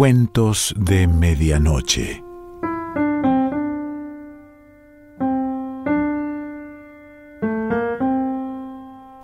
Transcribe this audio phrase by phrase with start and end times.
[0.00, 2.24] Cuentos de Medianoche.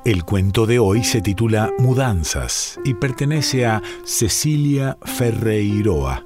[0.04, 6.25] El cuento de hoy se titula Mudanzas y pertenece a Cecilia Ferreiroa.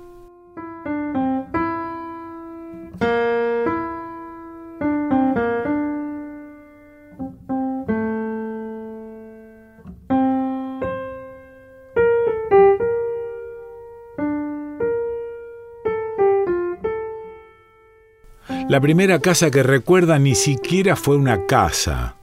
[18.81, 22.17] La primera casa que recuerda ni siquiera fue una casa.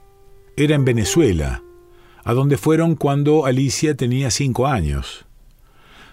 [0.56, 1.62] Era en Venezuela,
[2.24, 5.24] a donde fueron cuando Alicia tenía cinco años.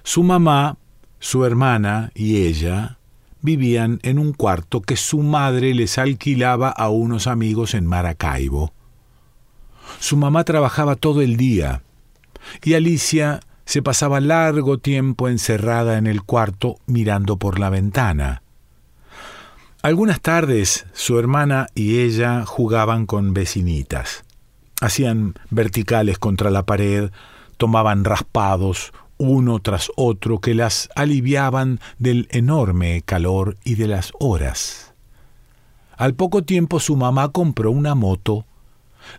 [0.04, 0.77] Su mamá,
[1.18, 2.99] su hermana y ella
[3.41, 8.71] vivían en un cuarto que su madre les alquilaba a unos amigos en Maracaibo.
[9.99, 11.82] Su mamá trabajaba todo el día
[12.63, 18.43] y Alicia se pasaba largo tiempo encerrada en el cuarto mirando por la ventana.
[19.86, 24.24] Algunas tardes su hermana y ella jugaban con vecinitas.
[24.82, 27.12] Hacían verticales contra la pared,
[27.58, 34.96] tomaban raspados uno tras otro que las aliviaban del enorme calor y de las horas.
[35.96, 38.48] Al poco tiempo su mamá compró una moto,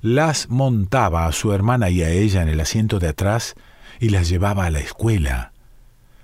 [0.00, 3.54] las montaba a su hermana y a ella en el asiento de atrás
[4.00, 5.52] y las llevaba a la escuela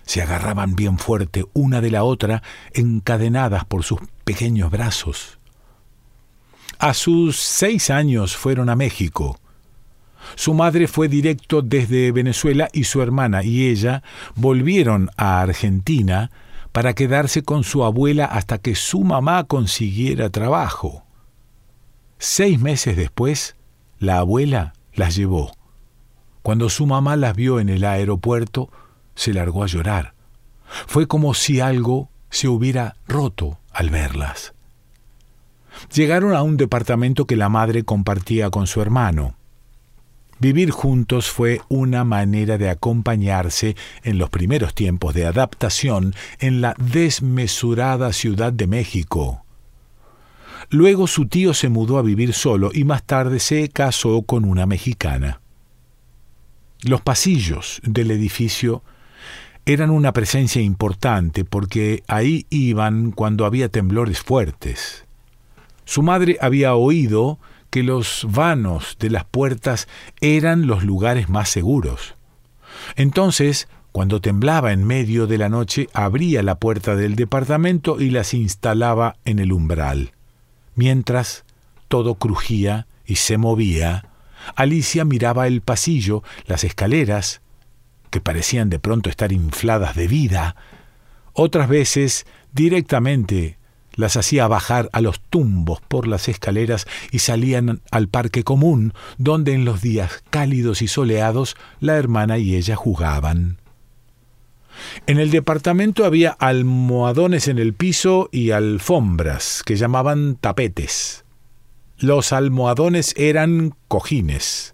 [0.05, 5.39] se agarraban bien fuerte una de la otra, encadenadas por sus pequeños brazos.
[6.78, 9.39] A sus seis años fueron a México.
[10.34, 14.03] Su madre fue directo desde Venezuela y su hermana y ella
[14.34, 16.31] volvieron a Argentina
[16.73, 21.05] para quedarse con su abuela hasta que su mamá consiguiera trabajo.
[22.19, 23.57] Seis meses después,
[23.98, 25.53] la abuela las llevó.
[26.42, 28.70] Cuando su mamá las vio en el aeropuerto,
[29.14, 30.14] se largó a llorar.
[30.86, 34.55] Fue como si algo se hubiera roto al verlas.
[35.95, 39.35] Llegaron a un departamento que la madre compartía con su hermano.
[40.39, 46.75] Vivir juntos fue una manera de acompañarse en los primeros tiempos de adaptación en la
[46.79, 49.45] desmesurada Ciudad de México.
[50.70, 54.64] Luego su tío se mudó a vivir solo y más tarde se casó con una
[54.67, 55.41] mexicana.
[56.83, 58.83] Los pasillos del edificio
[59.67, 65.05] eran una presencia importante porque ahí iban cuando había temblores fuertes.
[65.84, 67.39] Su madre había oído
[67.70, 69.89] que los vanos de las puertas
[70.20, 72.17] eran los lugares más seguros.
[72.96, 78.34] Entonces, cuando temblaba en medio de la noche, abría la puerta del departamento y las
[78.34, 80.12] instalaba en el umbral.
[80.74, 81.45] Mientras
[81.89, 84.06] todo crujía y se movía,
[84.56, 87.42] Alicia miraba el pasillo, las escaleras,
[88.12, 90.55] que parecían de pronto estar infladas de vida,
[91.33, 93.58] otras veces directamente
[93.95, 99.55] las hacía bajar a los tumbos por las escaleras y salían al parque común, donde
[99.55, 103.58] en los días cálidos y soleados la hermana y ella jugaban.
[105.06, 111.24] En el departamento había almohadones en el piso y alfombras que llamaban tapetes.
[111.98, 114.71] Los almohadones eran cojines.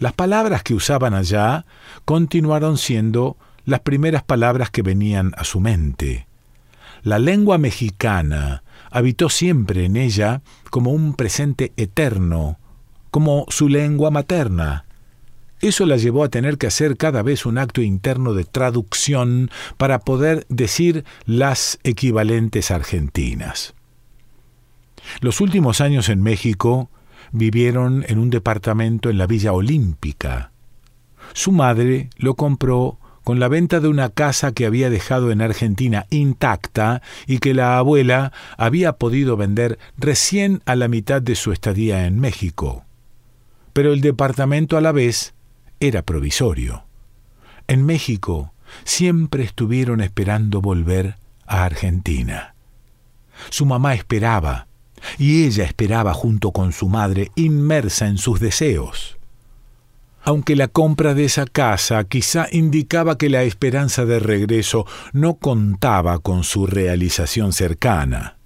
[0.00, 1.66] Las palabras que usaban allá
[2.06, 6.26] continuaron siendo las primeras palabras que venían a su mente.
[7.02, 10.40] La lengua mexicana habitó siempre en ella
[10.70, 12.58] como un presente eterno,
[13.10, 14.86] como su lengua materna.
[15.60, 19.98] Eso la llevó a tener que hacer cada vez un acto interno de traducción para
[19.98, 23.74] poder decir las equivalentes argentinas.
[25.20, 26.88] Los últimos años en México
[27.32, 30.52] vivieron en un departamento en la Villa Olímpica.
[31.32, 36.06] Su madre lo compró con la venta de una casa que había dejado en Argentina
[36.10, 42.06] intacta y que la abuela había podido vender recién a la mitad de su estadía
[42.06, 42.84] en México.
[43.72, 45.34] Pero el departamento a la vez
[45.78, 46.84] era provisorio.
[47.68, 48.52] En México
[48.84, 51.16] siempre estuvieron esperando volver
[51.46, 52.54] a Argentina.
[53.50, 54.66] Su mamá esperaba,
[55.18, 59.18] y ella esperaba junto con su madre, inmersa en sus deseos.
[60.22, 66.18] Aunque la compra de esa casa quizá indicaba que la esperanza de regreso no contaba
[66.18, 68.36] con su realización cercana.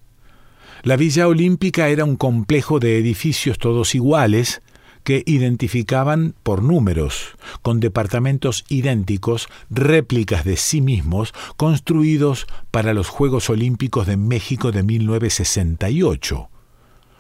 [0.83, 4.63] La Villa Olímpica era un complejo de edificios todos iguales,
[5.05, 13.51] que identificaban por números, con departamentos idénticos, réplicas de sí mismos, construidos para los Juegos
[13.51, 16.49] Olímpicos de México de 1968.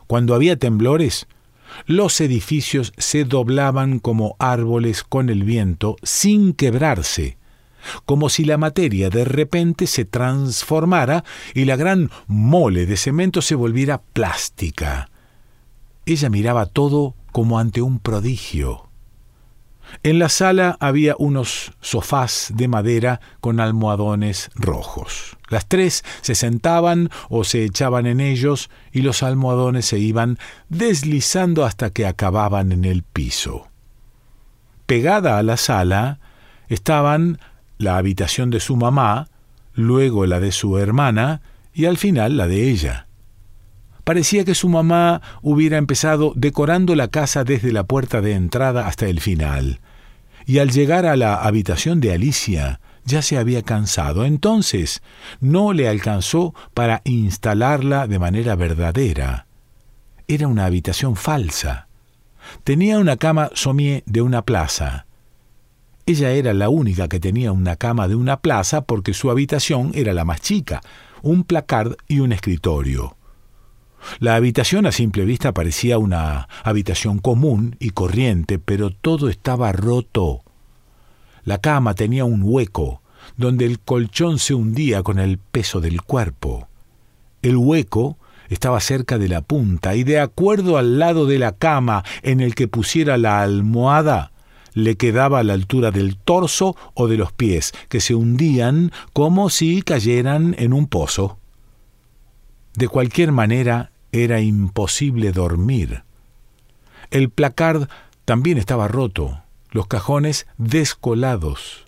[0.06, 1.26] Cuando había temblores,
[1.86, 7.36] los edificios se doblaban como árboles con el viento sin quebrarse,
[8.06, 13.54] como si la materia de repente se transformara y la gran mole de cemento se
[13.54, 15.10] volviera plástica.
[16.06, 18.88] Ella miraba todo como ante un prodigio.
[20.04, 25.36] En la sala había unos sofás de madera con almohadones rojos.
[25.48, 30.38] Las tres se sentaban o se echaban en ellos y los almohadones se iban
[30.68, 33.66] deslizando hasta que acababan en el piso.
[34.86, 36.20] Pegada a la sala
[36.68, 37.40] estaban
[37.78, 39.26] la habitación de su mamá,
[39.72, 41.42] luego la de su hermana
[41.72, 43.08] y al final la de ella.
[44.04, 49.06] Parecía que su mamá hubiera empezado decorando la casa desde la puerta de entrada hasta
[49.06, 49.80] el final.
[50.46, 54.26] Y al llegar a la habitación de Alicia, ya se había cansado.
[54.26, 55.02] Entonces,
[55.40, 59.46] no le alcanzó para instalarla de manera verdadera.
[60.28, 61.88] Era una habitación falsa.
[62.62, 65.06] Tenía una cama somier de una plaza.
[66.04, 70.12] Ella era la única que tenía una cama de una plaza porque su habitación era
[70.12, 70.82] la más chica,
[71.22, 73.16] un placard y un escritorio.
[74.18, 80.42] La habitación a simple vista parecía una habitación común y corriente, pero todo estaba roto.
[81.44, 83.02] La cama tenía un hueco,
[83.36, 86.68] donde el colchón se hundía con el peso del cuerpo.
[87.42, 88.18] El hueco
[88.48, 92.54] estaba cerca de la punta y de acuerdo al lado de la cama en el
[92.54, 94.32] que pusiera la almohada,
[94.74, 99.48] le quedaba a la altura del torso o de los pies, que se hundían como
[99.48, 101.38] si cayeran en un pozo.
[102.74, 106.04] De cualquier manera, era imposible dormir.
[107.10, 107.88] El placard
[108.24, 111.84] también estaba roto, los cajones descolados.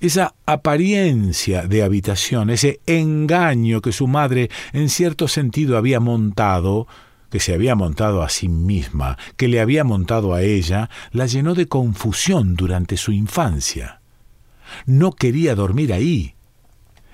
[0.00, 6.86] Esa apariencia de habitación, ese engaño que su madre en cierto sentido había montado,
[7.30, 11.54] que se había montado a sí misma, que le había montado a ella, la llenó
[11.54, 14.00] de confusión durante su infancia.
[14.86, 16.36] No quería dormir ahí,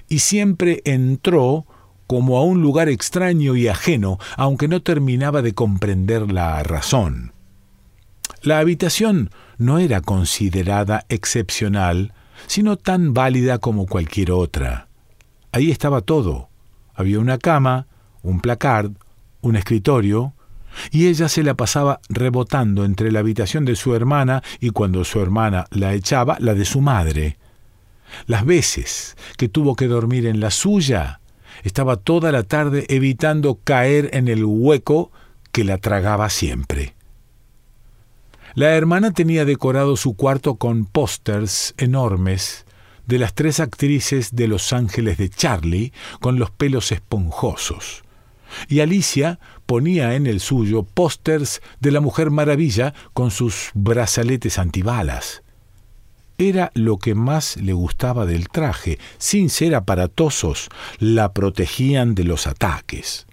[0.08, 1.66] y siempre entró
[2.08, 7.32] como a un lugar extraño y ajeno, aunque no terminaba de comprender la razón.
[8.42, 12.14] La habitación no era considerada excepcional,
[12.46, 14.88] sino tan válida como cualquier otra.
[15.52, 16.48] Ahí estaba todo.
[16.94, 17.86] Había una cama,
[18.22, 18.92] un placard,
[19.42, 20.32] un escritorio,
[20.90, 25.20] y ella se la pasaba rebotando entre la habitación de su hermana y cuando su
[25.20, 27.36] hermana la echaba, la de su madre.
[28.26, 31.20] Las veces que tuvo que dormir en la suya,
[31.62, 35.10] estaba toda la tarde evitando caer en el hueco
[35.52, 36.94] que la tragaba siempre.
[38.54, 42.66] La hermana tenía decorado su cuarto con pósters enormes
[43.06, 48.02] de las tres actrices de Los Ángeles de Charlie con los pelos esponjosos.
[48.68, 55.42] Y Alicia ponía en el suyo pósters de la Mujer Maravilla con sus brazaletes antibalas.
[56.38, 58.98] Era lo que más le gustaba del traje.
[59.18, 60.68] Sin ser aparatosos,
[60.98, 63.26] la protegían de los ataques.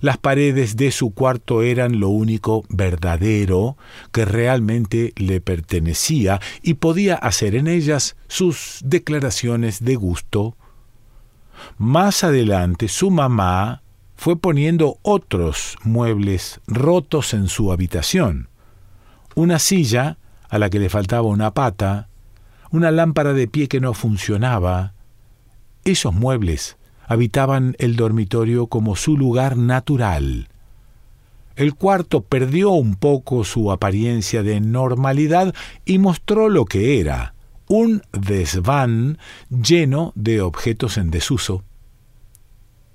[0.00, 3.76] Las paredes de su cuarto eran lo único verdadero
[4.10, 10.56] que realmente le pertenecía y podía hacer en ellas sus declaraciones de gusto.
[11.78, 13.82] Más adelante su mamá
[14.16, 18.48] fue poniendo otros muebles rotos en su habitación.
[19.34, 20.18] Una silla
[20.48, 22.08] a la que le faltaba una pata,
[22.70, 24.94] una lámpara de pie que no funcionaba.
[25.84, 26.76] Esos muebles
[27.06, 30.48] habitaban el dormitorio como su lugar natural.
[31.54, 37.34] El cuarto perdió un poco su apariencia de normalidad y mostró lo que era,
[37.66, 41.64] un desván lleno de objetos en desuso.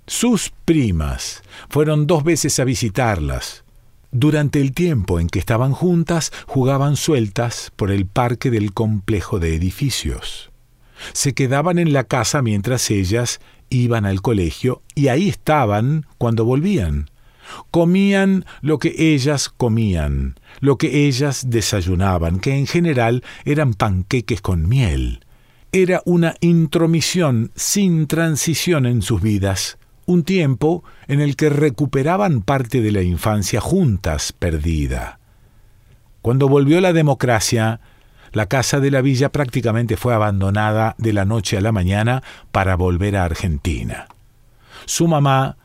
[0.05, 3.63] Sus primas fueron dos veces a visitarlas.
[4.11, 9.55] Durante el tiempo en que estaban juntas, jugaban sueltas por el parque del complejo de
[9.55, 10.51] edificios.
[11.13, 13.39] Se quedaban en la casa mientras ellas
[13.69, 17.09] iban al colegio y ahí estaban cuando volvían.
[17.71, 24.67] Comían lo que ellas comían, lo que ellas desayunaban, que en general eran panqueques con
[24.67, 25.25] miel.
[25.71, 29.77] Era una intromisión sin transición en sus vidas,
[30.11, 35.19] un tiempo en el que recuperaban parte de la infancia juntas perdida.
[36.21, 37.79] Cuando volvió la democracia,
[38.31, 42.75] la casa de la villa prácticamente fue abandonada de la noche a la mañana para
[42.75, 44.07] volver a Argentina.
[44.85, 45.57] Su mamá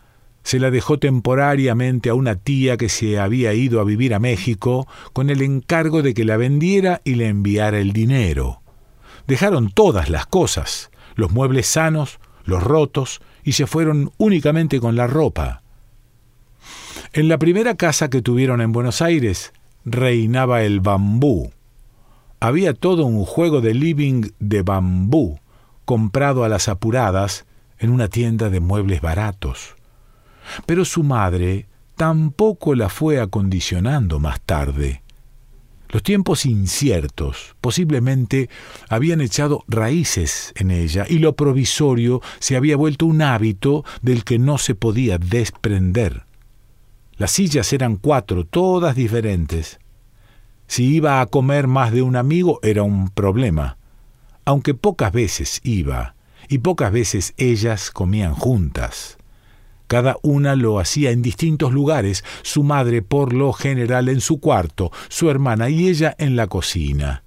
[0.42, 4.86] se la dejó temporariamente a una tía que se había ido a vivir a México
[5.12, 8.62] con el encargo de que la vendiera y le enviara el dinero.
[9.26, 15.06] Dejaron todas las cosas, los muebles sanos, los rotos, y se fueron únicamente con la
[15.06, 15.62] ropa.
[17.12, 19.52] En la primera casa que tuvieron en Buenos Aires
[19.84, 21.52] reinaba el bambú.
[22.40, 25.38] había todo un juego de living de bambú
[25.84, 27.46] comprado a las apuradas
[27.78, 29.76] en una tienda de muebles baratos.
[30.66, 35.02] Pero su madre tampoco la fue acondicionando más tarde.
[35.88, 38.50] Los tiempos inciertos posiblemente
[38.88, 44.38] habían echado raíces en ella y lo provisorio se había vuelto un hábito del que
[44.38, 46.24] no se podía desprender.
[47.16, 49.78] Las sillas eran cuatro, todas diferentes.
[50.66, 53.78] Si iba a comer más de un amigo era un problema,
[54.44, 56.14] aunque pocas veces iba,
[56.48, 59.15] y pocas veces ellas comían juntas.
[59.86, 64.90] Cada una lo hacía en distintos lugares, su madre por lo general en su cuarto,
[65.08, 67.22] su hermana y ella en la cocina.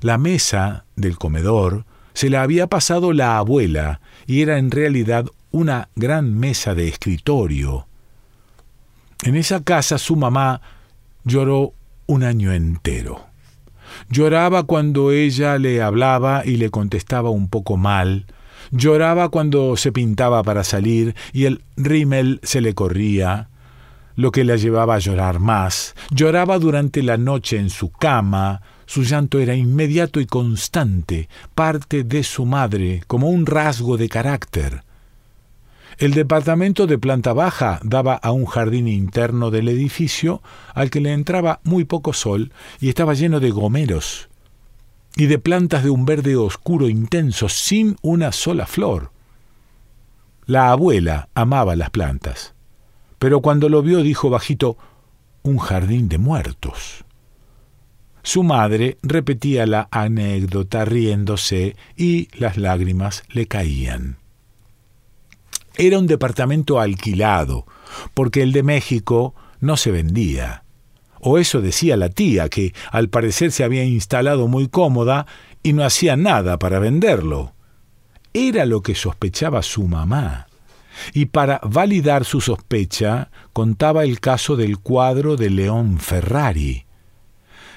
[0.00, 5.88] La mesa del comedor se la había pasado la abuela y era en realidad una
[5.94, 7.86] gran mesa de escritorio.
[9.22, 10.60] En esa casa su mamá
[11.24, 11.74] lloró
[12.06, 13.26] un año entero.
[14.08, 18.26] Lloraba cuando ella le hablaba y le contestaba un poco mal,
[18.74, 23.50] Lloraba cuando se pintaba para salir y el rímel se le corría,
[24.16, 25.94] lo que la llevaba a llorar más.
[26.10, 32.22] Lloraba durante la noche en su cama, su llanto era inmediato y constante, parte de
[32.22, 34.84] su madre, como un rasgo de carácter.
[35.98, 41.12] El departamento de planta baja daba a un jardín interno del edificio al que le
[41.12, 44.30] entraba muy poco sol y estaba lleno de gomeros,
[45.16, 49.10] y de plantas de un verde oscuro intenso sin una sola flor.
[50.46, 52.54] La abuela amaba las plantas,
[53.18, 54.76] pero cuando lo vio dijo bajito,
[55.42, 57.04] un jardín de muertos.
[58.22, 64.18] Su madre repetía la anécdota riéndose y las lágrimas le caían.
[65.76, 67.66] Era un departamento alquilado,
[68.14, 70.62] porque el de México no se vendía
[71.24, 75.26] o eso decía la tía, que al parecer se había instalado muy cómoda
[75.62, 77.54] y no hacía nada para venderlo.
[78.34, 80.48] Era lo que sospechaba su mamá.
[81.14, 86.86] Y para validar su sospecha contaba el caso del cuadro de León Ferrari.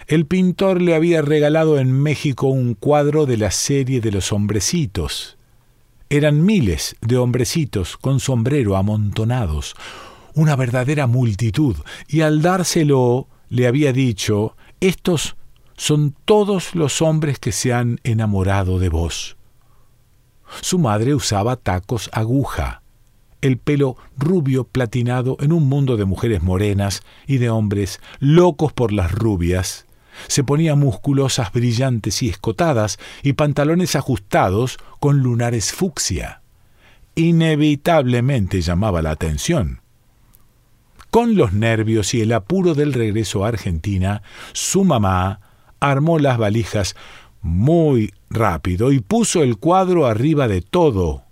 [0.08, 5.38] El pintor le había regalado en México un cuadro de la serie de los hombrecitos.
[6.10, 9.76] Eran miles de hombrecitos con sombrero amontonados,
[10.34, 11.76] una verdadera multitud,
[12.08, 15.38] y al dárselo le había dicho, estos
[15.78, 19.38] son todos los hombres que se han enamorado de vos.
[20.60, 22.82] Su madre usaba tacos aguja,
[23.40, 28.92] el pelo rubio platinado en un mundo de mujeres morenas y de hombres locos por
[28.92, 29.86] las rubias.
[30.28, 36.42] Se ponía musculosas brillantes y escotadas y pantalones ajustados con lunares fucsia.
[37.16, 39.80] Inevitablemente llamaba la atención.
[41.16, 45.40] Con los nervios y el apuro del regreso a Argentina, su mamá
[45.80, 46.94] armó las valijas
[47.42, 51.24] muy rápido y puso el cuadro arriba de todo.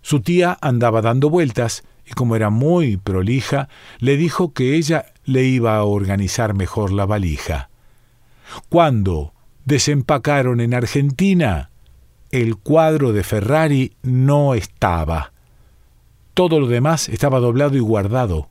[0.00, 3.68] Su tía andaba dando vueltas y como era muy prolija,
[3.98, 7.68] le dijo que ella le iba a organizar mejor la valija.
[8.70, 9.34] Cuando
[9.66, 11.68] desempacaron en Argentina,
[12.30, 15.34] el cuadro de Ferrari no estaba.
[16.32, 18.48] Todo lo demás estaba doblado y guardado.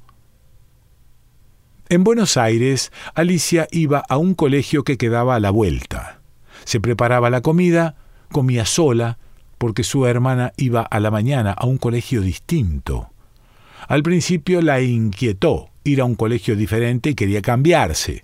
[1.91, 6.21] En Buenos Aires, Alicia iba a un colegio que quedaba a la vuelta.
[6.63, 7.95] Se preparaba la comida,
[8.31, 9.17] comía sola,
[9.57, 13.09] porque su hermana iba a la mañana a un colegio distinto.
[13.87, 18.23] Al principio la inquietó ir a un colegio diferente y quería cambiarse.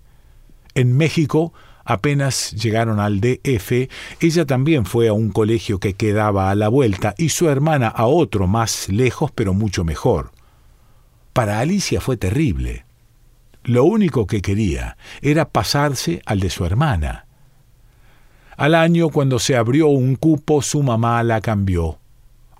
[0.76, 1.52] En México,
[1.86, 7.16] apenas llegaron al DF, ella también fue a un colegio que quedaba a la vuelta
[7.18, 10.30] y su hermana a otro más lejos pero mucho mejor.
[11.34, 12.86] Para Alicia fue terrible.
[13.66, 17.26] Lo único que quería era pasarse al de su hermana.
[18.58, 21.98] Al año, cuando se abrió un cupo, su mamá la cambió.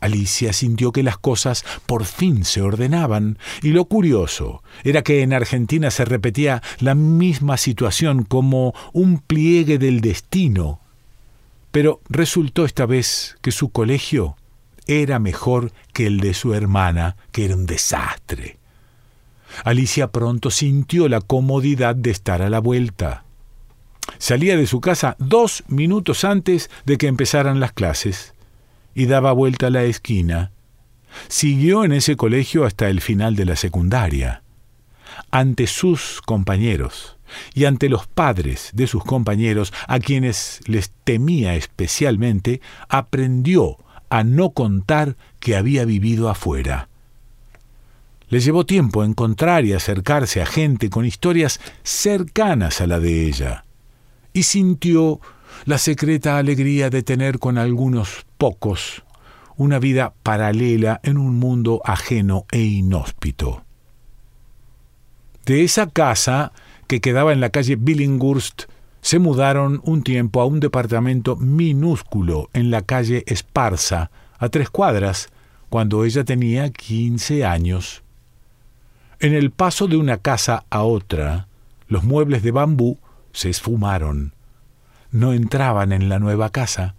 [0.02, 5.32] Alicia sintió que las cosas por fin se ordenaban, y lo curioso era que en
[5.32, 10.80] Argentina se repetía la misma situación como un pliegue del destino.
[11.72, 14.38] Pero resultó esta vez que su colegio
[14.88, 18.58] era mejor que el de su hermana, que era un desastre.
[19.64, 23.24] Alicia pronto sintió la comodidad de estar a la vuelta.
[24.18, 28.34] Salía de su casa dos minutos antes de que empezaran las clases
[28.94, 30.52] y daba vuelta a la esquina.
[31.28, 34.42] Siguió en ese colegio hasta el final de la secundaria.
[35.32, 37.18] Ante sus compañeros
[37.54, 43.78] y ante los padres de sus compañeros, a quienes les temía especialmente, aprendió
[44.10, 46.90] a no contar que había vivido afuera.
[48.30, 53.66] Le llevó tiempo encontrar y acercarse a gente con historias cercanas a la de ella.
[54.34, 55.22] y sintió
[55.64, 59.06] la secreta alegría de tener con algunos pocos
[59.56, 63.64] una vida paralela en un mundo ajeno e inhóspito.
[65.46, 66.52] De esa casa,
[66.88, 68.64] que quedaba en la calle Billinghurst,
[69.02, 75.30] se mudaron un tiempo a un departamento minúsculo en la calle Esparza, a tres cuadras,
[75.70, 78.04] cuando ella tenía quince años.
[79.26, 81.48] En el paso de una casa a otra,
[81.88, 83.00] los muebles de bambú
[83.34, 84.36] se esfumaron.
[85.10, 86.94] No entraban en la nueva casa.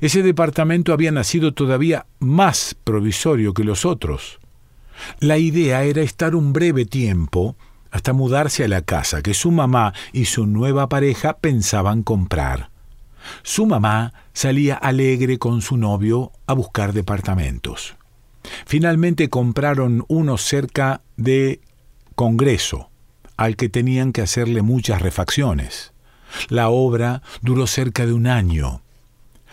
[0.00, 4.38] Ese departamento había nacido todavía más provisorio que los otros.
[5.20, 7.56] La idea era estar un breve tiempo
[7.90, 12.70] hasta mudarse a la casa que su mamá y su nueva pareja pensaban comprar.
[13.42, 17.97] Su mamá salía alegre con su novio a buscar departamentos.
[18.66, 21.60] Finalmente compraron uno cerca de
[22.14, 22.90] Congreso,
[23.36, 25.92] al que tenían que hacerle muchas refacciones.
[26.48, 28.82] La obra duró cerca de un año.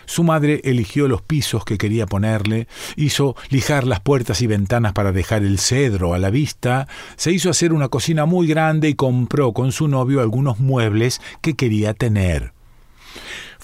[0.06, 5.10] Su madre eligió los pisos que quería ponerle, hizo lijar las puertas y ventanas para
[5.10, 6.86] dejar el cedro a la vista,
[7.16, 11.54] se hizo hacer una cocina muy grande y compró con su novio algunos muebles que
[11.54, 12.52] quería tener.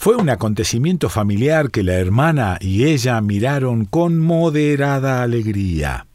[0.03, 6.09] Fue un acontecimiento familiar que la hermana y ella miraron con moderada alegría.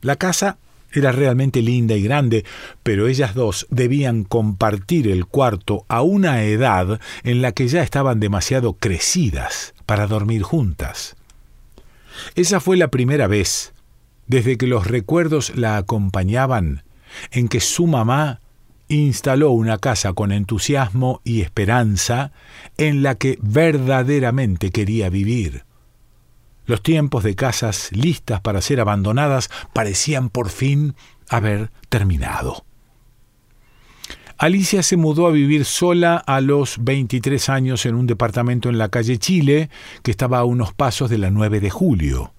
[0.00, 0.58] La casa
[0.90, 2.44] era realmente linda y grande,
[2.82, 8.18] pero ellas dos debían compartir el cuarto a una edad en la que ya estaban
[8.18, 11.14] demasiado crecidas para dormir juntas.
[12.34, 13.72] Esa fue la primera vez,
[14.26, 16.82] desde que los recuerdos la acompañaban,
[17.30, 18.40] en que su mamá
[18.96, 22.32] instaló una casa con entusiasmo y esperanza
[22.76, 25.64] en la que verdaderamente quería vivir.
[26.66, 30.94] Los tiempos de casas listas para ser abandonadas parecían por fin
[31.28, 32.64] haber terminado.
[34.38, 38.88] Alicia se mudó a vivir sola a los 23 años en un departamento en la
[38.88, 39.70] calle Chile,
[40.02, 42.32] que estaba a unos pasos de la 9 de julio.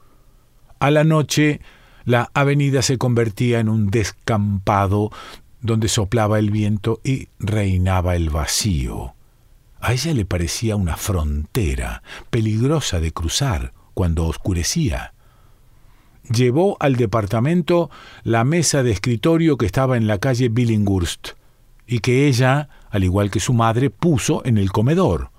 [0.80, 1.62] A la noche,
[2.04, 5.12] la avenida se convertía en un descampado
[5.64, 9.16] donde soplaba el viento y reinaba el vacío.
[9.80, 15.14] A ella le parecía una frontera peligrosa de cruzar, cuando oscurecía.
[16.34, 17.90] Llevó al departamento
[18.24, 21.32] la mesa de escritorio que estaba en la calle Billinghurst
[21.86, 25.32] y que ella, al igual que su madre, puso en el comedor.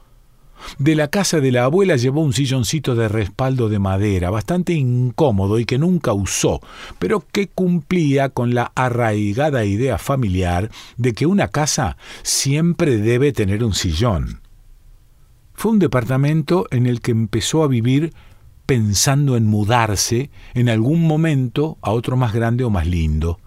[0.79, 5.59] De la casa de la abuela llevó un silloncito de respaldo de madera, bastante incómodo
[5.59, 6.61] y que nunca usó,
[6.99, 13.65] pero que cumplía con la arraigada idea familiar de que una casa siempre debe tener
[13.65, 14.41] un sillón.
[15.55, 18.13] Fue un departamento en el que empezó a vivir
[18.67, 23.39] pensando en mudarse en algún momento a otro más grande o más lindo.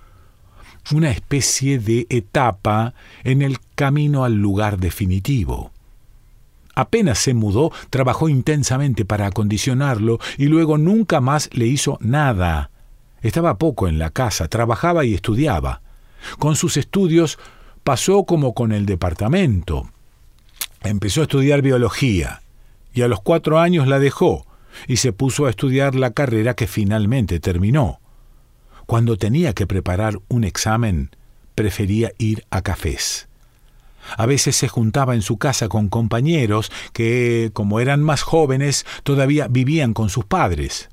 [0.94, 5.72] Una especie de etapa en el camino al lugar definitivo.
[6.78, 12.70] Apenas se mudó, trabajó intensamente para acondicionarlo y luego nunca más le hizo nada.
[13.24, 15.82] Estaba poco en la casa, trabajaba y estudiaba.
[16.38, 17.40] Con sus estudios
[17.84, 19.90] pasó como con el departamento.
[20.84, 22.44] Empezó a estudiar biología
[22.94, 24.46] y a los cuatro años la dejó
[24.88, 28.02] y se puso a estudiar la carrera que finalmente terminó.
[28.86, 31.10] Cuando tenía que preparar un examen,
[31.56, 33.27] prefería ir a cafés.
[34.16, 39.48] A veces se juntaba en su casa con compañeros que, como eran más jóvenes, todavía
[39.48, 40.90] vivían con sus padres.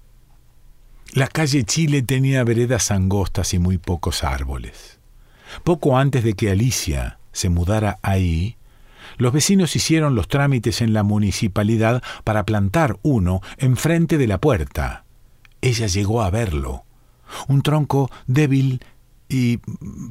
[1.12, 4.98] La calle Chile tenía veredas angostas y muy pocos árboles.
[5.62, 8.57] Poco antes de que Alicia se mudara ahí,
[9.16, 15.05] los vecinos hicieron los trámites en la municipalidad para plantar uno enfrente de la puerta.
[15.61, 16.85] Ella llegó a verlo.
[17.48, 18.81] Un tronco débil
[19.29, 19.61] y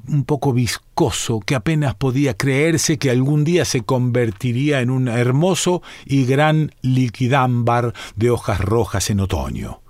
[0.07, 5.81] un poco viscoso que apenas podía creerse que algún día se convertiría en un hermoso
[6.05, 9.81] y gran liquidámbar de hojas rojas en otoño.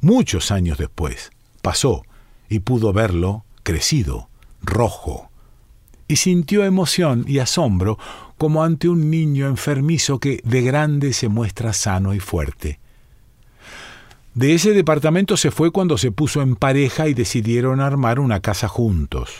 [0.00, 1.30] Muchos años después
[1.60, 2.02] pasó
[2.48, 4.28] y pudo verlo crecido,
[4.62, 5.30] rojo,
[6.08, 7.98] y sintió emoción y asombro
[8.36, 12.80] como ante un niño enfermizo que de grande se muestra sano y fuerte.
[14.34, 18.66] De ese departamento se fue cuando se puso en pareja y decidieron armar una casa
[18.66, 19.30] juntos.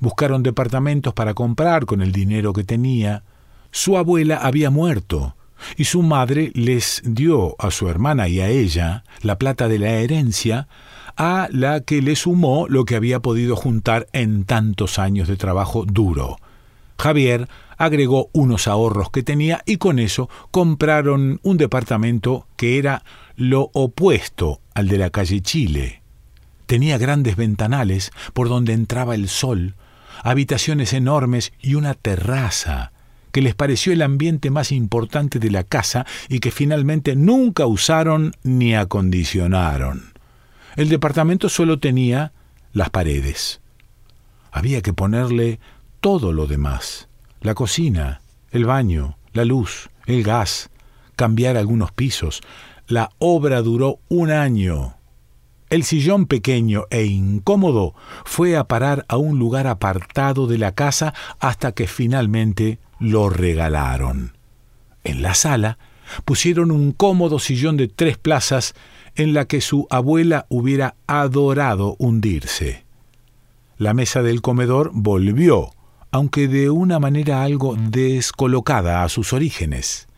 [0.00, 3.22] Buscaron departamentos para comprar con el dinero que tenía.
[3.70, 5.34] Su abuela había muerto
[5.78, 9.90] y su madre les dio a su hermana y a ella la plata de la
[9.92, 10.68] herencia,
[11.16, 15.86] a la que le sumó lo que había podido juntar en tantos años de trabajo
[15.86, 16.36] duro.
[16.98, 17.48] Javier
[17.78, 23.02] agregó unos ahorros que tenía y con eso compraron un departamento que era
[23.36, 26.02] lo opuesto al de la calle Chile.
[26.66, 29.74] Tenía grandes ventanales por donde entraba el sol,
[30.22, 32.92] habitaciones enormes y una terraza
[33.32, 38.32] que les pareció el ambiente más importante de la casa y que finalmente nunca usaron
[38.42, 40.12] ni acondicionaron.
[40.76, 42.32] El departamento solo tenía
[42.72, 43.60] las paredes.
[44.50, 45.60] Había que ponerle
[46.00, 47.08] todo lo demás,
[47.40, 50.70] la cocina, el baño, la luz, el gas,
[51.16, 52.42] cambiar algunos pisos.
[52.92, 54.96] La obra duró un año.
[55.70, 57.94] El sillón pequeño e incómodo
[58.26, 64.36] fue a parar a un lugar apartado de la casa hasta que finalmente lo regalaron.
[65.04, 65.78] En la sala
[66.26, 68.74] pusieron un cómodo sillón de tres plazas
[69.14, 72.84] en la que su abuela hubiera adorado hundirse.
[73.78, 75.70] La mesa del comedor volvió,
[76.10, 80.08] aunque de una manera algo descolocada a sus orígenes.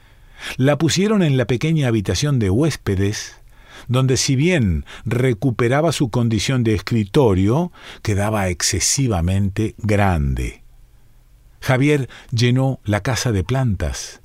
[0.57, 3.41] La pusieron en la pequeña habitación de huéspedes
[3.89, 10.63] donde si bien recuperaba su condición de escritorio, quedaba excesivamente grande.
[11.61, 14.21] Javier llenó la casa de plantas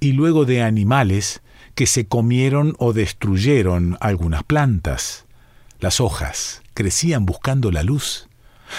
[0.00, 1.42] y luego de animales
[1.74, 5.26] que se comieron o destruyeron algunas plantas.
[5.80, 8.28] Las hojas crecían buscando la luz.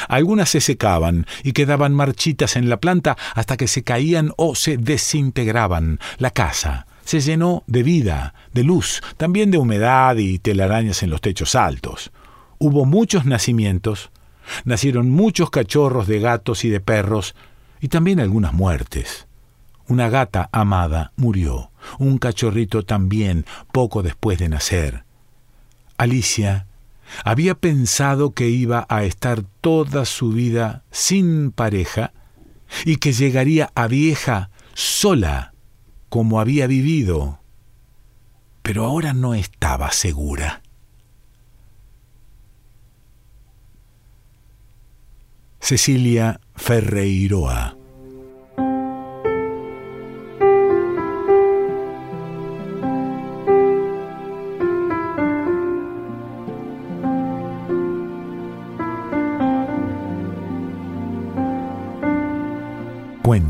[0.07, 4.77] Algunas se secaban y quedaban marchitas en la planta hasta que se caían o se
[4.77, 5.99] desintegraban.
[6.17, 11.21] La casa se llenó de vida, de luz, también de humedad y telarañas en los
[11.21, 12.11] techos altos.
[12.59, 14.11] Hubo muchos nacimientos,
[14.65, 17.35] nacieron muchos cachorros de gatos y de perros,
[17.79, 19.27] y también algunas muertes.
[19.87, 25.05] Una gata amada murió, un cachorrito también poco después de nacer.
[25.97, 26.66] Alicia
[27.23, 32.13] había pensado que iba a estar toda su vida sin pareja
[32.85, 35.53] y que llegaría a vieja sola
[36.09, 37.39] como había vivido,
[38.61, 40.61] pero ahora no estaba segura.
[45.59, 47.76] Cecilia Ferreiroa